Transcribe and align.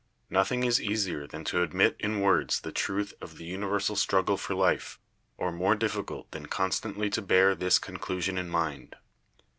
Nothing 0.31 0.63
is 0.63 0.81
easier 0.81 1.27
than 1.27 1.43
to 1.43 1.61
admit 1.61 1.95
in 1.99 2.21
words 2.21 2.61
the 2.61 2.71
truth 2.71 3.13
of 3.21 3.37
the 3.37 3.45
universal 3.45 3.95
struggle 3.95 4.35
for 4.35 4.55
life, 4.55 4.97
or 5.37 5.51
more 5.51 5.75
difficult 5.75 6.31
than 6.31 6.47
constantly 6.47 7.11
to 7.11 7.21
bear 7.21 7.53
this 7.53 7.77
conclusion 7.77 8.35
in 8.39 8.49
mind. 8.49 8.95